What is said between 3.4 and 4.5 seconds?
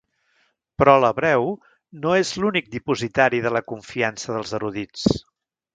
de la confiança